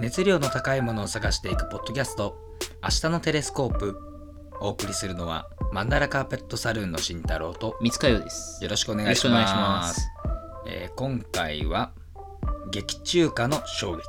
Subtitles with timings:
[0.00, 2.36] 熱量の高いものを探していくポッドキャスト
[2.82, 3.98] 明日のテレスコープ
[4.58, 8.62] お送りするのはマンダラカーペットサルーンの慎太郎と三塚洋です。
[8.64, 10.08] よろしくお願いします
[10.66, 11.92] えー今回は
[12.72, 14.02] 劇中歌の衝撃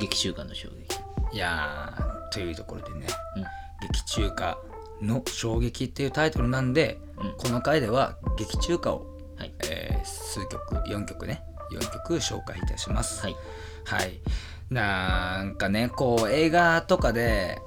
[0.00, 0.98] 劇中歌の衝撃。
[1.32, 3.44] いやーというところでねうん。
[3.88, 4.58] 劇中歌
[5.02, 9.52] の衝撃っていうタイトルなんで、うんこの回では劇中歌を、はい。
[9.68, 13.36] えー数曲4曲ね4曲紹介いたしますはい。
[13.84, 14.20] はい。
[14.70, 17.60] なんかね、こう映画とかで、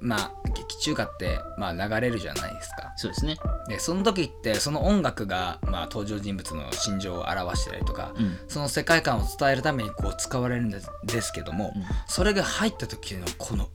[0.00, 2.92] まあ劇中歌って、まあ、流れるじゃないですか。
[2.96, 3.36] そうですね。
[3.68, 8.38] で、その時ってその音楽が、まあ、登場人物の心情を表してたりとか、うん。
[8.48, 13.68] その世界観を伝えるためにこう使われるんですですけども、うんそれが入った時のこの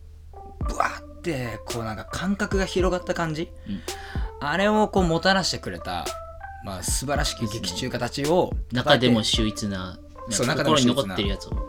[0.67, 3.81] ブワーってこうなんか感覚が広がった感じ、うん
[4.39, 6.05] あれをこうもたらしてくれた、
[6.63, 9.97] まあ、素晴らしき劇中歌たちを中でも秀逸な、
[10.29, 11.66] そう中でも秀逸な心に残ってるやつを。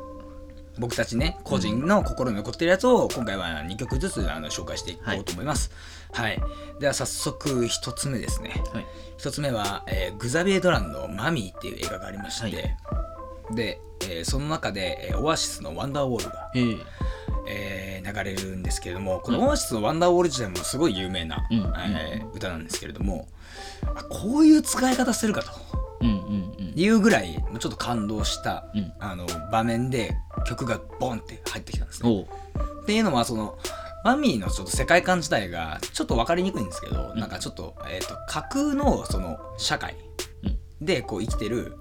[0.78, 5.70] 僕たちね個人の心に残ってるやつを今回は2曲ずつあの紹介していこうと思います。
[6.12, 6.40] はい、
[6.80, 8.62] では早速1つ目ですね。
[8.72, 8.86] はい。
[9.18, 12.62] 1つ目は、えーグザビエ・ドランの「マミー」っていう映画がありまして、は
[13.52, 13.54] い。
[13.54, 16.76] で、えーその中で、えーオアシスの「ワンダーウォールが」へえ。
[17.50, 21.58] えー流れるんですけれどもこのオアシスの「ワンダーウォール」自体もすごい有名な、うん。
[21.58, 23.28] えー歌なんですけれども
[23.94, 25.50] あこういう使い方するかと
[26.00, 26.08] うん。
[26.08, 26.16] うん。
[26.58, 26.72] うん。
[26.74, 28.92] いうぐらいちょっと感動した、うん。
[29.00, 30.16] あの場面で
[30.47, 32.27] 曲がボンって入ってきたんですね。
[32.83, 33.58] っていうのはその
[34.05, 37.20] マミーのちょっと世界観自体がちょっと分かりにくいんですけど、うん。
[37.20, 39.97] なんかちょっと,、えー、と架空のその社会
[40.45, 40.86] うん。
[40.86, 41.77] でこう生きてる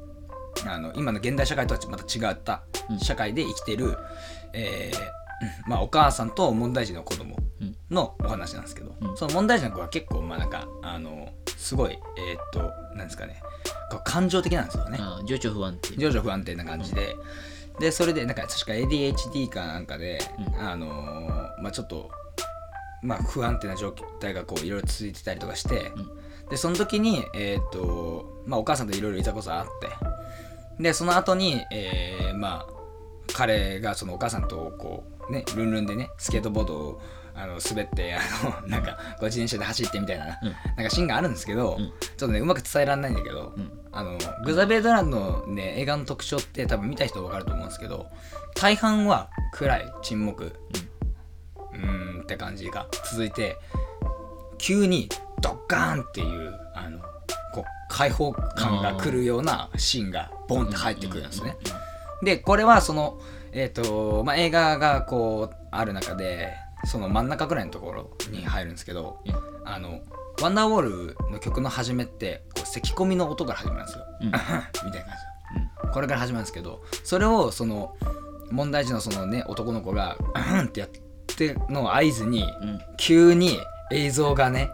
[0.65, 2.99] あの今の現代社会とはまた違ったうん。
[2.99, 3.97] 社会で生きてる、
[4.53, 4.99] えー
[5.65, 7.75] うんまあ、お母さんと問題児の子供うん。
[7.91, 9.17] のお話なんですけど、うん。
[9.17, 13.41] その問題児の子は結構まあなんかあのすごいえーっとなんですかね
[13.89, 14.99] こう感情的なんですよね。
[15.25, 15.95] 情緒不安定。
[15.97, 17.15] 情緒不安定な感じで、
[17.79, 20.19] でそれでなんか確か ADHD かなんかで、
[20.55, 20.59] うん。
[20.59, 22.09] あのーまあちょっと
[23.01, 26.49] まあ不安定な状態がこういろいろ続いてたりとかして、うん。
[26.49, 29.67] でその時にえーっとまあお母さんといろいろいざこざあっ
[30.77, 32.73] てでその後にえーまあ
[33.33, 37.01] 彼がそのお母さんとこうねルンルンでねスケートボードを
[37.37, 38.19] あの滑ってあ
[38.61, 40.55] のなんかこう自転車で走ってみたいな、うん。
[40.75, 41.85] なんかシーンがあるんですけど、うん。
[41.85, 43.71] ちょっとねうまく伝えられないんだけど、うん。
[43.91, 48.07] あのグザベードランの、ね、映画の特徴って多分見た人分かると思うんですけど
[48.55, 50.53] 大半は暗い沈黙。
[51.73, 52.21] うーん。
[52.23, 53.57] って感じが続いて
[54.57, 55.07] 急に
[55.41, 56.99] ドッカーンっていうあの
[57.53, 61.55] こう開放感が来るようなシーンがボンって入ってくるんですね。
[62.21, 63.17] でこれはその、
[63.53, 66.53] えーとまあ、映画がこうある中で
[66.85, 69.33] その真ん中ぐらいのところに入るんですけど、うん
[69.65, 69.99] あの
[70.39, 70.81] ワンダーウォー
[71.25, 74.05] ルの曲の始めってこう咳込みの音から始まるんですよ。
[74.21, 74.93] うん みたいな感
[75.89, 77.95] じこれから始まるんですけどそれをその
[78.51, 80.15] 問題児のそのね男の子が
[80.53, 80.89] 「うん」ってやっ
[81.35, 83.59] てのを合図にうんうん急に
[83.91, 84.69] 映像がね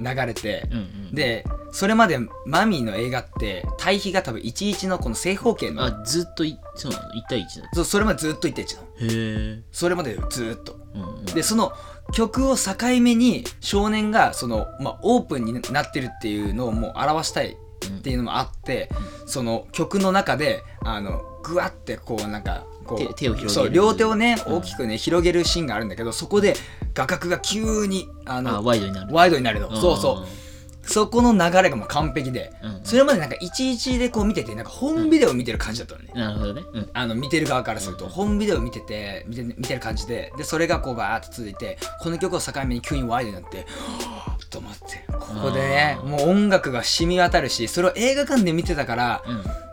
[0.00, 7.68] 流れて、うんうん。、でそれまでマミーの映画って対比が多分11のこの正方形のあ、ずっとい、そうなの ?1 対1だ。
[7.74, 9.62] そうそれまでずっと1対1なのへえ。
[9.70, 10.77] それまでずっとうんうん。
[11.34, 11.72] でその
[12.12, 17.56] 曲を境目に少年がその、まあ、オープンになってるっていうのをもう表したい
[17.86, 18.90] っていうのもあって、
[19.26, 23.50] その曲の中であのグワってこうなんかこう手手を広げる。
[23.50, 26.54] そう両手をねうん大きくね、広げるシーンがあるんだけどそこで
[26.94, 29.14] 画角が急にあのあ、ワイドになる。
[29.14, 29.74] ワイドになるの。
[29.76, 30.47] そうそう
[30.88, 36.62] そこの流れがもう完璧で、うんうんそれまでなんか11でこう見ててなんか本ビデオ見てる感じだったのね、なるほどね。
[36.72, 36.90] うん。
[36.94, 49.22] あの見てる側からすると、うん本ビデオ見てて見て見てる感じででそれがこうバーって続いてこの曲を境目に急にワイドになってはぁと思ってここでねあーもう音楽が染み渡るしそれを映画館で見てたから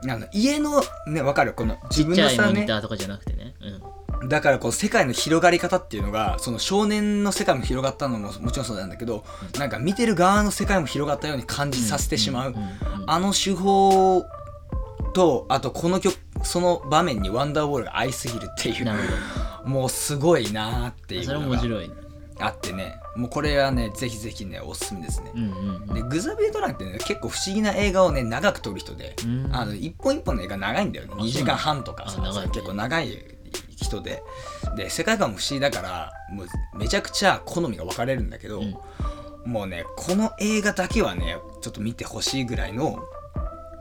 [0.03, 0.11] うん。
[0.11, 1.53] あの家のねわかる？
[1.53, 3.55] この自ちっちゃいモニターとかじゃなくてね。
[3.61, 3.81] うん。
[4.27, 9.23] だからこう世界の広がり方っていうのがその少年の世界も広がったのももちろんそうなんだけど
[9.57, 12.55] なんか見てる側の世界も広がったように感じさせてしまう、
[13.07, 14.25] あの手法
[15.13, 18.85] とあとこの曲その場面に「ワンダーウォール」が合いすぎるっていう
[19.65, 21.89] もうすごいなーっていうのが面白い。
[21.89, 21.95] ね。
[22.37, 22.99] あってね。
[23.15, 25.31] もうこれはねぜひぜひねおすすめですね。
[25.93, 29.49] でグザビエ・ドランってね結構不思議な映画をね長く撮る人で、うん。
[29.55, 31.13] あの一本一本の映画長いんだよね。
[31.17, 32.11] あ2時間半とかね。
[32.51, 33.34] 結構長い
[33.75, 34.23] 人で。
[34.75, 38.75] で世界観も不思議だからもうめちゃくちゃ好みが分かれるんだけど、うん。
[39.45, 43.03] もうねこの映画だけはねちょっと見てほしいぐらいの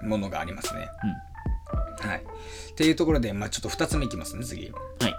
[0.03, 0.89] ものがありますね。
[2.01, 2.19] はい。
[2.19, 4.71] っていうところで、まあ、ちょっと2つ目いきますね次。
[5.01, 5.15] はい。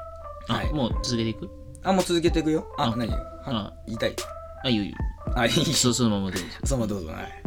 [0.48, 0.74] あ、はい。
[0.74, 1.50] もう続けていく？
[1.84, 2.68] あもう続けていくよ。
[2.78, 3.12] ああ何？
[3.12, 4.16] はあ言いたい？
[4.64, 4.98] あ、いいよいいよ。
[5.36, 5.52] あいい。
[5.74, 6.46] そうそのままどうぞ。
[6.64, 7.44] そのままどうぞはい。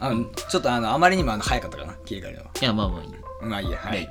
[0.00, 2.50] あのちょっとあのあまりにもあの早かったかな切り替えるのは。
[2.60, 3.14] いや、まあまあいいよ。
[3.40, 4.08] まあいいやはい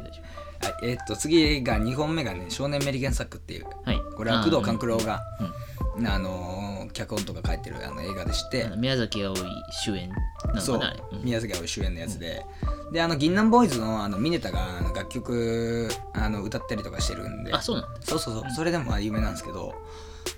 [0.84, 4.02] えっと次が2本目がね「少年メリケンサック」っていうはい。
[4.16, 5.22] これは工藤官九郎が
[5.96, 6.08] うん。
[6.08, 8.70] あのー脚本とか書いてるあの映画でして。
[8.78, 9.38] 宮崎あおい
[9.84, 10.10] 主演
[10.48, 10.82] なのそう。
[11.12, 11.24] うん。
[11.24, 12.46] 宮崎あおい主演のやつで、
[12.92, 17.54] であの銀杏ボーイズのあのミネタがあの楽曲あの歌ったりとかしてるんで。
[17.54, 17.88] あそうなの？
[18.02, 18.52] そうそうそう。
[18.52, 19.76] それでもまあ有名なんですけど。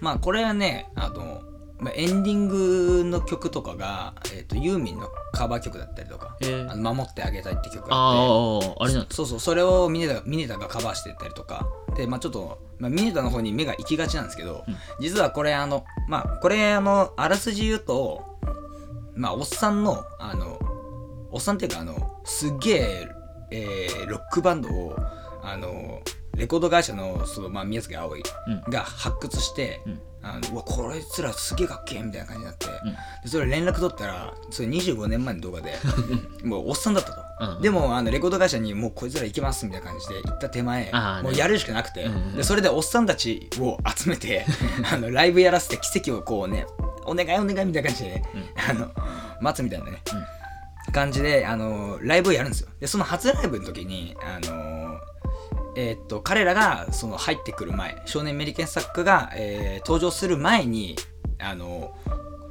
[0.01, 1.41] まあこれはねあの、
[1.79, 6.71] まあ、エンディングの曲とかが、えー、とユーミンのカバー曲だったりとかへー。
[6.71, 9.07] あの守ってあげたいって曲があってあああれなんだ。
[9.11, 14.75] そうそうそれをミネタがミネタがカバーしてったりとかでまあちょっと、まあ、ミネタの方に目が行きがちなんですけど、うん。
[14.99, 18.25] 実はこれあのまあこれあのあらすじ言うと
[19.15, 20.59] まあおっさんのあの
[21.31, 21.95] おっさんっていうかあの
[22.25, 23.07] すっげえ
[23.51, 24.95] えーロックバンドを
[25.41, 26.01] あの
[26.35, 32.91] レコード会社のその、まあ、宮崎あおいうんが発掘して、うんあのうわこいつらすげえかっけえみたいな感じになって、うん。
[32.91, 35.77] でそれ連絡取ったらそれ25年前の動画で
[36.43, 44.45] もうおっさんだったと、うんでもあのレコード会社にもうこいつら行きますみたいな感じで行った手前あーもうやるしかなくて、うんうんでそれでおっさんたちを集めて
[44.91, 46.65] あのライブやらせて奇跡をこうね
[47.05, 48.23] お願いお願いみたいな感じでね、
[48.69, 48.91] あの
[49.41, 50.01] 待つみたいなね、
[50.91, 52.69] 感じであのライブをやるんですよ。
[52.79, 54.78] でその初ライブの時にあの
[55.81, 60.97] えーっと彼らがその入ってくる前少年メリケンサックが、えー登場する前に
[61.39, 61.95] あの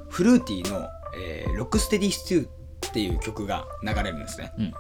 [0.09, 2.49] フルーティーの、えーロックステディステューっ
[2.93, 4.73] ていう曲が流れるんですね、うん。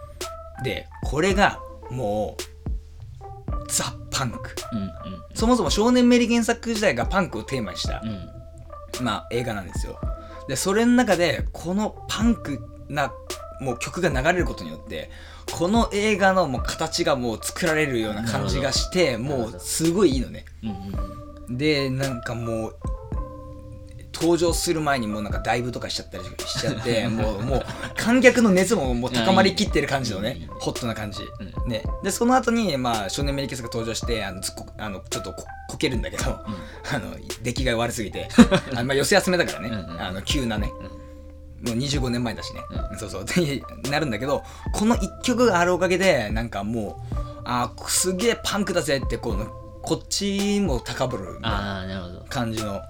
[0.64, 1.60] でこれが
[1.90, 4.38] もうザ・パンク。
[4.72, 4.90] うん
[5.34, 9.04] そもそも少年メリケンサック時代がパンクをテーマにした、うんうん。
[9.04, 10.00] まあ、映画なんですよ。
[10.48, 13.12] でそれの中でこのパンクな
[13.60, 15.10] もう曲が流れることによって
[15.52, 20.44] この映画のもう形がもう作られるような感じがしてもうすごいいいのね。
[20.62, 20.70] うん
[21.48, 21.56] うん。
[21.56, 22.76] でなんかもう
[24.20, 27.62] 登場する前にもうなんかダイブとかしちゃったりしちゃって もうもう
[27.96, 34.42] 観客の熱ももう高まりきってる感じのねねホットな感じ、うね、でその後にまあ少年メリケンスが登場してあの
[34.78, 36.24] あのちょっとここけるんだけど、
[36.90, 38.28] あの出来が悪すぎて
[38.74, 39.68] あのまあ寄せ集めだからね。
[39.68, 40.72] うんうんあの急なね、
[41.66, 42.60] もう25年前だしね、
[42.92, 43.22] うそうそう。
[43.22, 49.46] ってなるんだけどこの1曲があるおかげでなんかもうあーすげえパンクだぜってこう
[49.82, 51.38] こっちも高ぶる
[52.28, 52.80] 感じの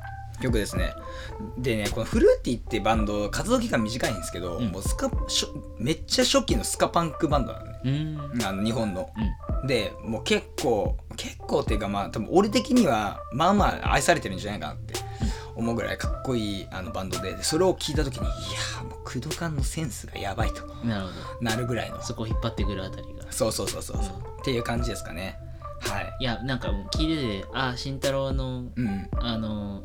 [0.41, 0.95] 曲ですね。
[1.57, 4.69] でねこのフルーティーってバンド活動期間短いんですけど、うん。
[4.71, 5.11] もうスカ
[5.79, 7.81] めっちゃ初期のスカパンクバンドなのね。
[7.85, 7.89] う
[8.39, 8.43] ん。
[8.45, 9.11] あの日本の。
[9.61, 9.67] うん。
[9.67, 14.95] でもう結構結構っていうかまあ多分俺的にはまあまあ愛されてるんじゃないかなって
[15.59, 17.35] 思うぐらいかっこいいあのバンドで。
[17.35, 20.65] でそれを聞いた時にいやーもう工藤館のセンスがやばいと。
[20.85, 21.15] なるほど。
[21.41, 22.01] なるぐらいの。
[22.01, 23.31] そこを引っ張ってくるあたりが。
[23.31, 24.07] そうそうそうそうそう、
[24.41, 25.39] っていう感じですかね。
[25.81, 26.17] はい。
[26.21, 29.09] いやなんかもう聞いててああ慎太郎のうん。
[29.19, 29.83] あの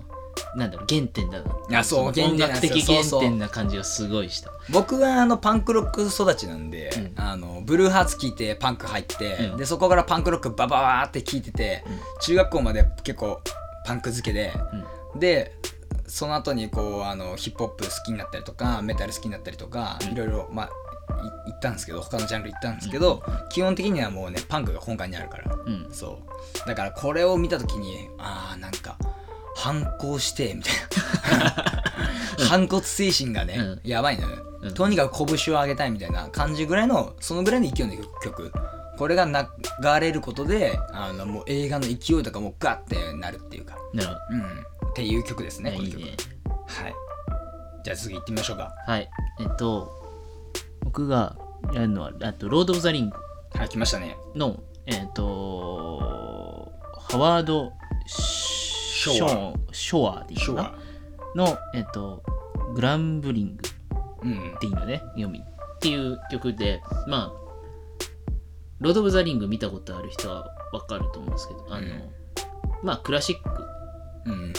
[0.55, 1.51] なんだろう原点だな。
[1.69, 4.51] いやそうの原点的原点な感じがすごいした。
[4.69, 7.13] 僕はあのパンクロック育ちなんで、うん。
[7.15, 9.57] あのブルーハーツ聴いてパンク入って、うん。
[9.57, 11.83] でそこからパンクロックバババーって聴いてて、
[12.21, 13.41] 中学校まで結構
[13.85, 14.53] パンク付けで、
[15.15, 15.55] で
[16.07, 20.11] その後にこうあのヒップホップ好きになったりとかメタル好きになったりとか、うん。
[20.11, 20.69] いろいろまあ
[21.47, 25.87] い行ったんですけど他のジャンル行ったんですけど、基本的にはもうねパンクが本館にあるから、うん。
[25.91, 26.19] そ
[26.65, 26.67] う。
[26.67, 28.97] だからこれを見た時にああなんか
[29.55, 30.73] 反抗してみたい
[31.39, 31.55] な。
[32.49, 34.73] 反骨精神がね、やばいのよ、うん。
[34.73, 38.51] とにかく拳を上げたいみたいな感じぐらいのそのぐらいの勢いの曲。
[38.95, 39.33] これが流
[39.99, 45.93] れることであのもう映画の勢いとかもガッてなるっていうか、なるほうん、っていう曲ですねこの曲。
[45.93, 46.17] どいいね。
[46.67, 46.95] はい。
[47.83, 48.73] じゃあ次行ってみましょうか。
[48.85, 49.09] はい。
[49.39, 49.91] えっと
[50.85, 51.35] 僕が
[51.73, 53.17] やるのはあとロード・オブ・ザ・リング
[53.57, 54.15] はい来ましたね。
[54.35, 56.71] のえっと
[57.09, 57.73] ハワード・
[58.05, 60.53] ショーショアでいいか
[61.33, 61.43] な？
[61.45, 62.21] のえっと
[62.75, 63.63] グランブリング
[64.23, 67.43] うんっていうのね読みっていう曲でまあ
[68.79, 72.03] ロード・オブ・ザ・リング見たことある人はわかると思うんですけどあの、うん。
[72.83, 73.63] まあクラシック
[74.25, 74.53] うん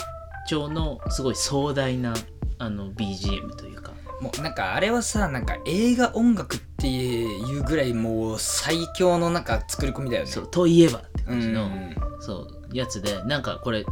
[0.47, 2.13] 調のすごい壮大な
[2.57, 3.93] あの BGM というか。
[4.21, 10.31] もうなんかあれはさなんか映画音楽っていうぐらいもう最強のなんか作り込みだよね。
[10.31, 11.95] そうといえばってう感じの、ん。
[12.21, 13.85] そうやつでなんかこれ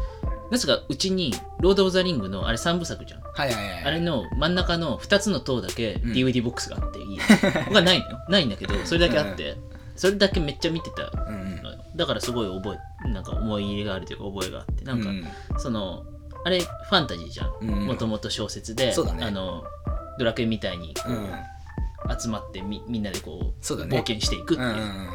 [0.49, 3.21] なぜかうちにロード・オブ・ザ・リングのあれ3部作じゃん。
[3.21, 6.11] はいはいはいあれの真ん中の2つの塔だけうん。
[6.13, 7.19] DVD ボックスがあっていい、
[7.67, 8.09] 他ないの？
[8.11, 9.57] よないんだけどそれだけあって、
[9.97, 11.61] それだけめっちゃ見てたうん
[11.95, 14.85] だからすごい覚えなんか思い入れがあるというか覚えがあって。
[14.85, 15.25] なんか、うん。
[15.59, 16.05] その
[16.45, 17.53] あれファンタジーじゃん。
[17.61, 18.95] うんもともと小説で、ね。
[19.21, 19.63] あの
[20.19, 20.93] ドラクエみたいに
[22.19, 23.51] 集まってみみんなでこうね。
[23.61, 25.07] 冒険していくっていう、うんうん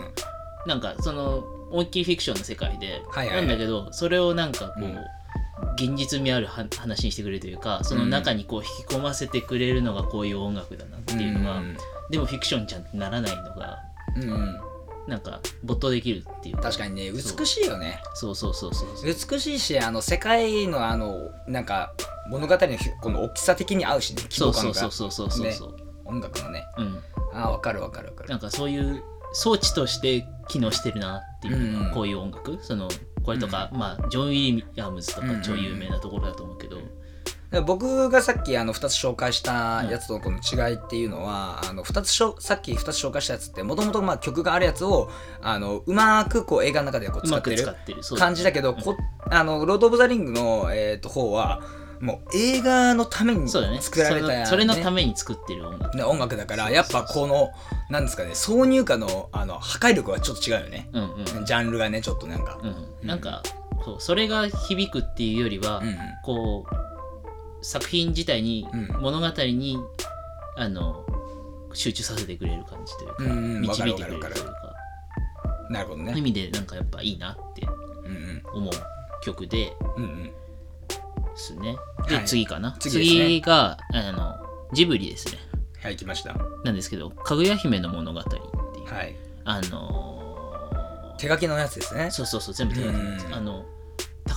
[0.66, 1.38] なんかその
[1.70, 3.46] 思いっきりフィクションの世界で、はいはいはい。
[3.46, 4.98] なんだけどそれをなんかこう、うん。
[5.74, 11.76] 現実味あるは話にしてくれるというかその中にこう引き込ませてくれるのがこういう音楽だなっていうのが、うん
[12.10, 13.78] でもフィクションちゃならないのが
[14.16, 14.60] うんうん
[15.08, 16.56] なんか没頭できるっていう。
[16.56, 18.00] か確かにね美しいよね。
[18.14, 21.94] そうそうそうそう美しいしあの世界のあのなんか
[22.30, 24.74] 物語のひこの大きさ的に合うしね規そう模感が。
[24.74, 26.64] そうそうそうそうそうそう、音楽のね。
[26.76, 27.02] うん。
[27.32, 28.28] あわかるわかるわかる。
[28.28, 32.58] なんかそういう装置として機能してるなっていううんこういう音楽。
[32.62, 32.88] その
[33.22, 36.84] これとか、まあジョン・ウィリアムズとか超有名なところだと思うけど、で
[37.66, 47.66] 僕がさっきあの2つ紹介したやつとこの違いっていうのは、あの2つしょさっき2つ紹介したやつってもともと曲があるやつをあのうまくこう映画の中でこう使ってる
[48.18, 48.96] 感じだけど、こ
[49.30, 51.62] あのロード・オブ・ザ・リングの、えー、と方は
[52.00, 53.80] もう映画のためにそうだね。
[53.80, 57.50] 作られた、そのそれのために作ってる音楽、ね、音楽だからやっぱこの
[57.88, 60.90] なんですかね挿入歌のあの破壊力はちょっと違うよね。
[60.92, 61.44] うんうん。
[61.46, 63.42] ジャンルがねちょっとなんか、うん、なんか
[63.84, 65.96] そうそれが響くっていうよりは、うん。
[66.24, 66.87] こう
[67.62, 68.88] 作品自体に、うん。
[69.00, 69.78] 物語に
[70.56, 71.04] あの
[71.72, 74.30] 集中させてくれる感じというか、うんうん導いてくれるというか。
[75.70, 76.14] なるほどね。
[76.16, 77.66] 意味でなんかやっぱいいなって
[78.04, 78.16] うん
[78.52, 78.62] うん。
[78.62, 78.72] 思う
[79.24, 80.30] 曲でうんうん
[81.36, 81.76] すね。
[82.08, 82.24] で、はい。
[82.24, 82.76] 次かな。
[82.80, 83.40] 次ね。
[83.40, 84.34] があの
[84.72, 85.38] ジブリですね。
[85.82, 86.34] はい来ました。
[86.64, 89.14] なんですけど「かぐや姫の物語」っていう、はい。
[89.44, 92.04] あの手書きのやつですね。
[92.06, 93.24] ーそうそうそう全部手書きのやつ。
[93.26, 93.34] うん。
[93.34, 93.64] あの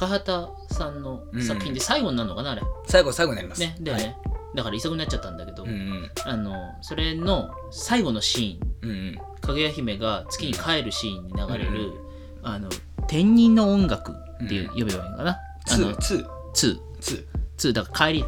[0.01, 2.63] 高畑さんの作品で最後になるのかなあれ。
[2.87, 3.61] 最後最後になります。
[3.61, 4.17] ねだよね、はい。
[4.55, 6.11] だから急ぐになっちゃったんだけど、うんうん。
[6.25, 8.71] あのそれの最後のシーン。
[8.81, 9.15] うんうん。
[9.41, 11.93] かぐや姫が月に帰るシーンに流れる、
[12.41, 12.69] あの
[13.07, 15.37] 天人の音楽っていう、うん呼べばいいのかなあ
[15.67, 15.97] two のー。
[15.97, 17.69] two。2 two。
[17.69, 18.25] 2だから帰り。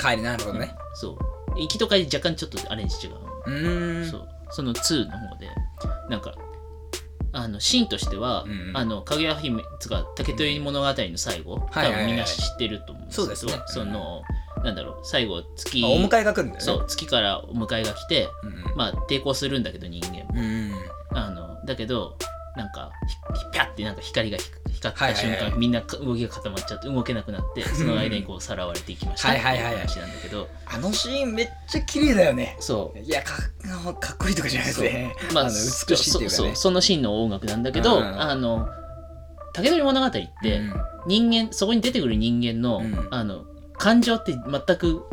[0.00, 0.74] 帰りなるほどね。
[0.94, 1.60] そう。
[1.60, 3.14] 行きと帰り若干ちょっとアレンジ違う、
[3.46, 4.10] うーん。
[4.10, 4.28] そう。
[4.50, 5.48] その2の方で
[6.10, 6.34] なんか
[7.34, 8.76] あのシーンとしては、うんうん。
[8.76, 14.22] あのかぐや姫つか竹取物語の最後、はいはいはい多分みんな知ってると思うんですけどその
[14.64, 16.60] なんだろう最後月、まあお迎えが来るんだよね。
[16.60, 20.30] そう月からお迎えが来て、うんまあ抵抗するんだけど人間も。
[20.34, 20.74] うんうん
[21.16, 22.16] あのだけど
[22.56, 22.90] なんか
[23.34, 24.44] ひひぴゃってなんか光がひ
[24.90, 25.50] 光った瞬間、はいはい。
[25.52, 29.28] はいみんなか動きが固まっちゃって動けなくなってその間にこうさらわれていきました。
[29.28, 30.48] っていう話なんだけど。
[30.66, 32.56] あのシーンめっちゃ綺麗だよね。
[32.60, 32.98] そう。
[32.98, 33.36] いやか
[34.00, 35.14] かっこいいとかじゃなくて。
[35.32, 36.54] まああの美しいっていうかね。
[36.54, 38.20] そのシーンの音楽なんだけど、うん。
[38.20, 38.68] あの
[39.52, 40.74] 竹取物語ってうん。
[41.06, 43.08] 人間そこに出てくる人間の,、うん。
[43.10, 43.44] あの
[43.76, 45.04] 感情って全く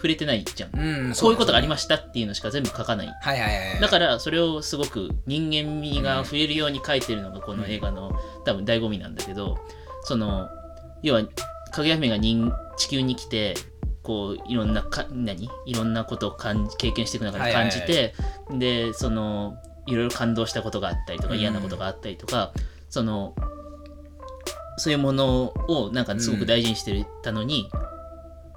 [0.00, 3.06] 触れてないじゃん、うんこういうことがありまましたっていうのしか全部書かない。
[3.06, 3.80] はいはいはいはい。
[3.80, 9.56] だからそれをすごく人間味が触れるように書いてるのがこの映画の多分醍醐味なんだけど
[10.02, 10.48] その
[11.02, 11.22] 要は
[11.70, 13.54] かぐや姫が人地球に来て
[14.02, 15.48] こういろんなか何？
[15.64, 18.14] いろんなことを感じ経験していく中で感じて、
[18.50, 21.40] でそのいろいろ感動したことがあったりとかうん。
[21.40, 22.52] 嫌なことがあったりとか、
[22.88, 23.36] その
[24.76, 27.70] そういうものをなんかすごく大事にしてたのに、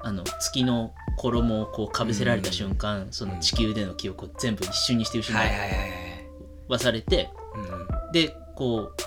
[0.01, 5.37] あの月の衣をこうかぶせられた瞬間、その地球での記憶を全部一瞬にして失
[6.67, 8.11] わされて、うん。
[8.11, 9.01] でこう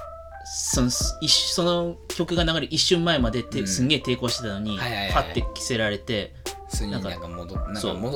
[0.44, 3.66] その一その曲が流れる一瞬前までて、うん。
[3.66, 6.34] すんげえ抵抗してたのに、パッて着せられて
[6.80, 7.02] なん
[7.34, 7.56] 戻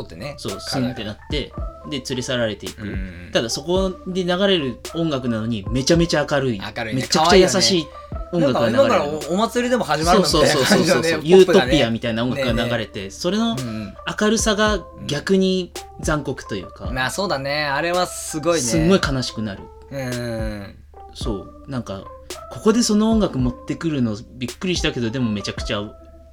[0.03, 0.35] ってね。
[0.37, 1.53] そうスンってなって
[1.89, 3.31] で連れ去られていく、うん。
[3.33, 6.61] ただそこで流れる音楽なのにめちゃめちゃ明るい。
[6.61, 7.03] 明るいね。
[7.03, 7.87] めちゃくちゃ優しい
[8.33, 8.85] 音楽が流れるか。
[8.85, 11.29] 今からおお祭りでも始まるそうのみたいなそうそうそうそう、感じのね。
[11.29, 17.65] ユートピアみたいな音楽が流れて、それのうん明るさが逆に残酷というか、うんまあそうだね。
[17.65, 18.61] あれはすごいね。
[18.61, 19.63] すんごい悲しくなる。
[19.91, 20.77] うん
[21.15, 21.35] そ
[21.67, 21.71] う。
[21.71, 22.05] なんか
[22.53, 25.91] ここでその音楽持ってくるのびっくりしたけどでもめちゃくちゃ合っ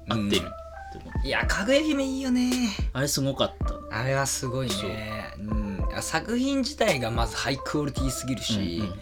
[0.08, 2.52] てるって思う、いやかぐや姫いいよね。
[2.94, 3.54] あれすごかっ
[3.90, 4.00] た。
[4.00, 5.34] あれはすごいね。
[5.40, 5.42] う。
[5.54, 5.84] ん。
[6.02, 9.00] 作品自体がまずハイクオリティすぎるし、うんうんうん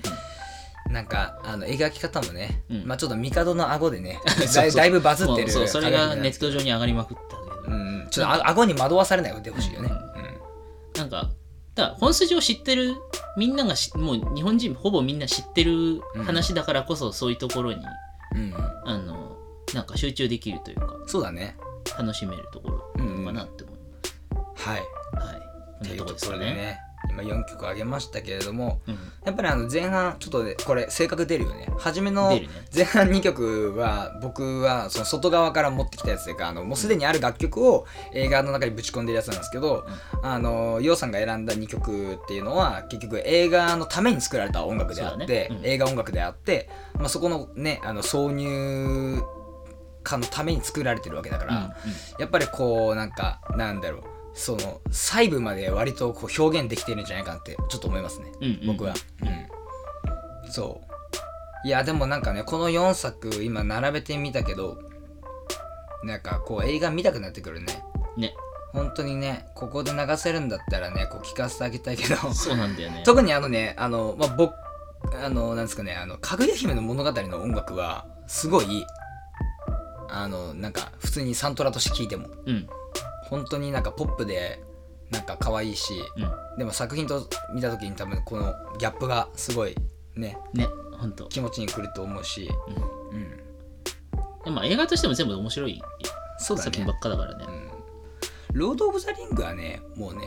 [0.89, 2.85] なんかあの描き方もね、うん。
[2.85, 4.19] まあちょっと帝の顎でね
[4.53, 9.89] だいだいぶバズってるそうそうそれがネットト上に上がりまくったけど、うんちょっとあ顎に惑わされないでほしいよね、
[10.95, 11.29] なんか
[11.73, 12.95] だから本筋を知ってる
[13.35, 17.79] みんながしもう日本人ほぼみんな知ってる話だからこそそういうところに、
[18.33, 18.53] うんうん。
[18.85, 19.37] あの
[19.73, 21.57] なんか集中できるというかそうだね。
[21.97, 23.77] 楽しめるところなのかなって思い
[24.55, 24.81] はい
[25.13, 25.41] ます、はい。
[25.79, 26.45] こんなとこですかね。
[26.45, 26.79] ね
[27.23, 28.97] 今4曲あげましたけれどもうん。
[29.25, 31.67] やっぱりあの前半ちょっとねこれ性格出るよね。
[31.79, 32.39] 初めの
[32.73, 39.85] 前半2曲は僕はその外側から持ってきたやつというかあのもうすでにある楽曲を映画の中にぶち込んでるやつなんですけど、
[40.21, 45.47] あのヨウさんが選んだ2曲っていうのは結局映画のために作られた音楽であって、ね。
[45.51, 45.65] うん。
[45.65, 49.23] 映画音楽であって、まあ、そこのねあの挿入
[50.03, 51.71] 歌のために作られてるわけだから、うんうん。
[52.19, 54.03] やっぱりこうなんかなんだろう
[54.35, 58.93] その細部まで割とこう表現できてるんじゃないかなってちょっと思いますね、うんうん僕は、
[60.45, 60.81] うん、そ
[61.63, 61.67] う。
[61.67, 64.77] いやでもなんかねこの4作今並べてみたけど
[66.03, 67.83] なんかこう映画見たくなってくるね。
[68.17, 68.35] ね。
[68.73, 72.33] 本当にねここで流せるんだったらねこう聞かせてあげたいけど。
[72.33, 73.03] そうなんだよね。
[73.05, 74.53] 特にあのねあの、まあ、僕
[75.23, 78.85] あのなんですかねあのかぐや姫の物語の音楽はすごい
[80.09, 82.27] あのなんか普通にサントラとして聴いても。
[82.45, 82.67] うん
[83.29, 84.61] 本当になんかポップで
[85.11, 86.57] なんか可愛いしうん。
[86.57, 89.75] でも作品と見た時に多分このギャップがすごい
[90.15, 90.67] ねね
[90.97, 92.49] ほんと気持ちにくると思うし
[93.11, 93.39] うん。
[94.43, 95.81] でも映画としても全部面白い
[96.37, 97.45] そうだね作品ばっかだからね
[98.53, 100.21] ロード・オブ・ザ・リングはねもうね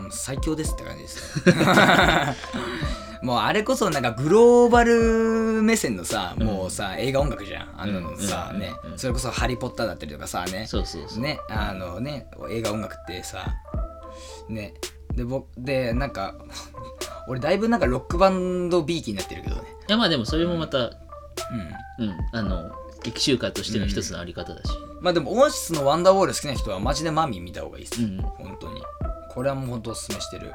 [0.00, 1.54] あの最強ですって感じですね。
[3.22, 7.74] もうあれこそなんかグローバル目線のさ、もうさ映画音楽じゃん。
[7.76, 8.60] あんなのさ、うん。
[8.60, 8.92] ね、うん。
[8.92, 10.66] うんそれこそ「ハリー・ポッター」だったりとかさね。
[10.66, 11.20] そうそうそう。
[11.20, 11.38] ね。
[11.50, 13.46] あのね映画音楽ってさ
[14.48, 14.72] ね。
[15.14, 16.34] で僕でなんか
[17.28, 19.62] 俺だいぶなんかロックバンドビーキになってるけどね。
[19.86, 20.90] いやまあでもそれもまたうん。
[21.98, 22.16] うん。
[22.32, 22.70] あの
[23.02, 24.70] 劇集会としての一つのあり方だし。
[25.02, 28.18] まあでもオアシスの「ワンダーウォール」好きな人はマジでマミー見た方がいいです、うん。
[28.18, 28.82] 本当に
[29.30, 30.52] これはもう本当おすすめしてる、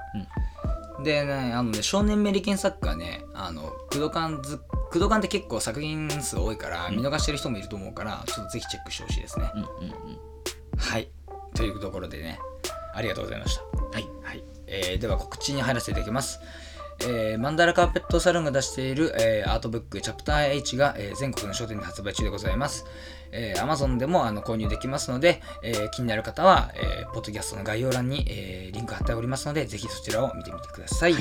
[1.03, 4.59] でねあのね少年メリケンサッカーねあのクドカンズ
[4.91, 10.19] クドカンって結構作品数多いから見逃してる人もいると思うからちょっとぜひチェックしてほしいですね、うんうんうん。
[10.77, 11.09] はい。
[11.53, 12.39] というところでね
[12.93, 13.63] ありがとうございました。
[13.63, 14.07] はい。
[14.23, 14.43] はい。
[14.67, 16.39] えーでは告知に入らせていただきます。
[17.01, 22.85] えーマンダラカーペットサロンが出している、えーアートブックチャプター H が、えー全国の書店で発売中でございます。
[23.31, 31.13] えー Amazon でもあの購入できますので、えー気になる方は、えーポッドキャストの概要欄に、えーリンク貼っておりますので、ぜひそちらを見てみてください。
[31.13, 31.19] は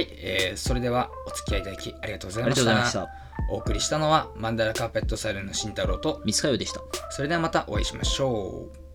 [0.00, 2.64] い、えーそれではお付き合いいただきありがとうございありました。
[2.64, 3.08] がとうございました
[3.52, 8.85] お送りしたのはマンダラカーペットサロンの慎太郎と、ミスカヨでしたそれではまたお会いしましょう。